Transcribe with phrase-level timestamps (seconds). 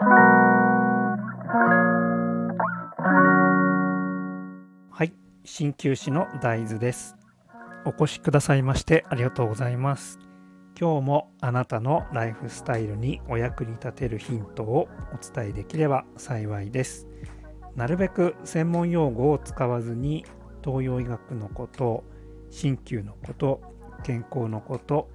[0.00, 0.04] は
[5.02, 5.12] い
[5.44, 7.16] 鍼灸師の大豆です。
[7.84, 10.20] お越しくださいましてありがとうございます。
[10.78, 17.08] 今日もあなたのライフスタイルにお役に立てるヒントをお伝えできれば幸いです。
[17.74, 20.24] なるべく専門用語を使わずに
[20.64, 22.04] 東洋医学のこと
[22.52, 23.60] 鍼灸のこと
[24.04, 25.10] 健康のこと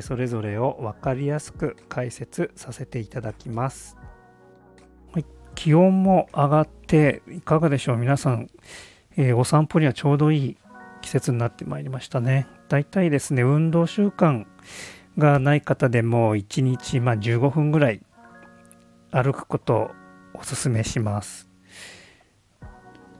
[0.00, 3.96] それぞれを分かりやすく解説させていただきます、
[5.12, 7.96] はい、気温も上がっていかがでしょう？
[7.96, 8.48] 皆さん、
[9.16, 10.56] えー、お散歩にはちょうどいい
[11.00, 12.46] 季節になってまいりましたね。
[12.68, 14.46] だいたいですね運動習慣
[15.18, 18.00] がない方でも1日、まあ、15分ぐらい
[19.10, 19.90] 歩くことを
[20.34, 21.50] おすすめします。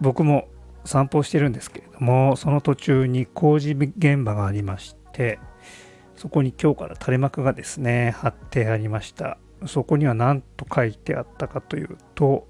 [0.01, 0.49] 僕も
[0.85, 5.39] 散歩してるんですけれどもその途中に工事現場がありまして
[6.17, 9.39] そこに今日から垂れ幕がですね貼ってありました。
[9.67, 12.49] そこには何と書いてあったかというと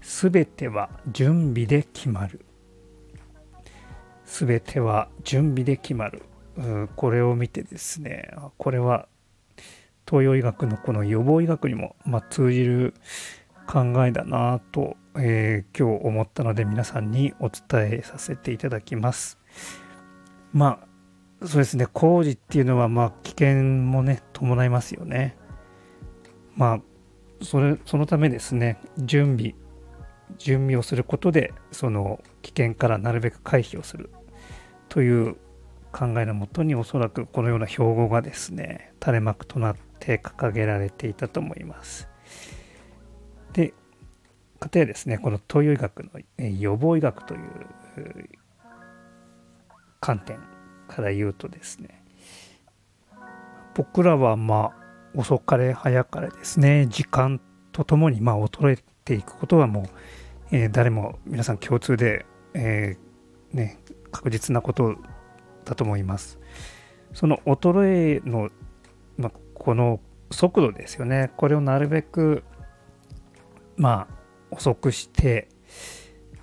[0.00, 2.44] 全ては準備で決まる。
[4.24, 6.22] 全ては準備で決まる。
[6.96, 9.06] これを見てですねこれは
[10.06, 12.94] 東洋医学のこの予防医学にも、ま、通じる
[13.66, 19.38] 考えだなとえー、今日思ったので皆さんにお伝えさせていただきます。
[20.52, 20.89] まあ
[21.42, 25.36] そうですね工事っていうのはまあ危険もね伴いますよね。
[26.54, 26.80] まあ
[27.42, 29.54] それそのためですね準備
[30.38, 34.10] 準備をすることでその危険からなるべく回避をする
[34.88, 35.36] という
[35.92, 42.08] 考えのもとにおそらくこのような標語がですね垂れ幕となって掲げられていたと思います。
[43.52, 43.74] で
[44.58, 46.10] かたやですねこの東洋医学の
[46.58, 47.40] 予防医学という
[50.00, 50.38] 観点
[50.90, 52.02] から言うとですね
[53.74, 54.80] 僕らはまあ
[55.14, 57.40] 遅かれ早かれですね時間
[57.72, 59.82] とともにまあ衰えていくことはも
[60.52, 62.96] う、え、誰も皆さん共通で、え、
[63.52, 63.78] ね、
[64.10, 64.96] 確実なこと
[65.64, 66.38] だと思います。
[67.12, 68.50] その衰えの、
[69.16, 70.00] まあ、この
[70.30, 72.44] 速度ですよねこれをなるべく
[73.76, 75.48] まあ遅くして、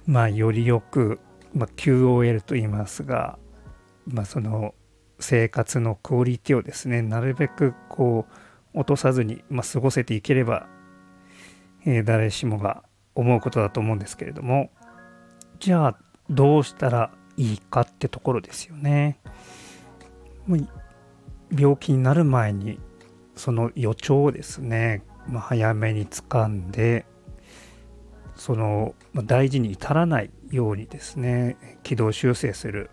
[0.06, 1.19] まあ、よりよく、
[1.53, 3.38] まあ、QOL と言いますが、
[4.07, 4.73] まあ、その
[5.19, 8.25] 生活のクオリティをですねなるべくこ
[8.73, 10.68] う落とさずに、まあ、過ごせていければ、
[11.85, 12.84] えー、誰しもが
[13.16, 14.69] 思うことだと思うんですけれども
[15.59, 15.97] じゃあ
[16.29, 19.19] どうしたらいいかってところですよね。
[21.56, 22.79] 病気になる前に
[23.35, 27.06] その予兆をですね、まあ、早めに掴んで
[28.35, 32.89] その大事に至らないようにですね軌道修正する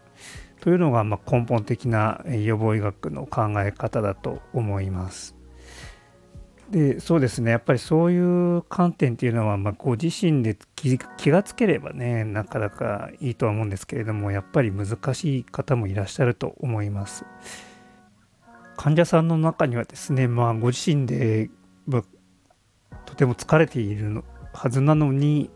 [0.65, 5.37] というのがま根本的な予防医学の考え方だと思います。
[6.71, 17.27] でそうですねやっぱりそういう観点っていうのは、まご自身で気がつければねなかなかいいとは思うんですけれどもやっぱり難しい方もいらっしゃると思います。
[18.79, 21.51] 患者さんの中にはですねまあご自身で、
[21.87, 22.03] ま
[23.05, 25.51] とても疲れているのはずなのに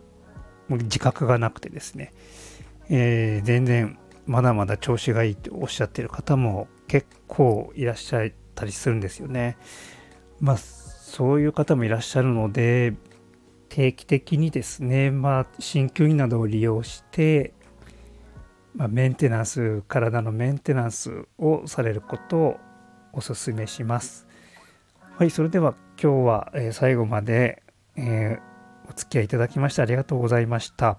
[0.68, 2.12] 自覚がなくてですね、
[2.90, 9.56] えー、全然まだまだ調子がいいっておっしゃってる方も結構いらっしゃったりするんですよね。
[10.38, 12.94] まあそういう方もいらっしゃるので
[13.68, 17.54] 定期的にですねまあ鍼灸院などを利用して、
[18.74, 22.56] まあ、メンテナンス体のメンテナンスをされることを
[23.12, 24.26] お勧めします。
[25.16, 27.62] はい、それでは今日は、え最後まで、
[27.96, 28.48] えー
[28.88, 30.98] お付き合いいただきましてありがとうございました。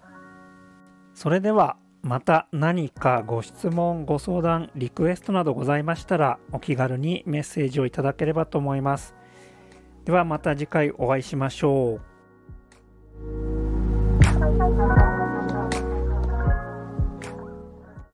[1.15, 9.15] それではまた何かご質問、ご相談、リクエストなどございましたらお気軽にメッセージをいただければと思います。
[10.05, 11.99] ではまた次回お会いしましょ
[14.95, 14.98] う。